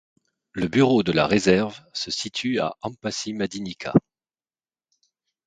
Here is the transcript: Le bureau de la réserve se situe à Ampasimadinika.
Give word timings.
Le 0.53 0.67
bureau 0.67 1.03
de 1.03 1.11
la 1.11 1.27
réserve 1.27 1.79
se 1.93 2.09
situe 2.09 2.57
à 2.59 2.75
Ampasimadinika. 2.81 3.93